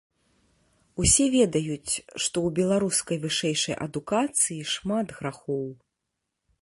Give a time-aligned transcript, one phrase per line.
[1.03, 1.91] Усе ведаюць,
[2.23, 5.65] што ў беларускай вышэйшай адукацыі шмат грахоў.